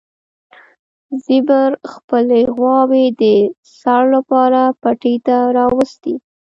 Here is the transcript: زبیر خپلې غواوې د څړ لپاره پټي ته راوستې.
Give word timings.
زبیر 1.23 1.71
خپلې 1.93 2.39
غواوې 2.55 3.05
د 3.21 3.23
څړ 3.79 4.01
لپاره 4.15 4.61
پټي 4.81 5.15
ته 5.25 5.37
راوستې. 5.57 6.13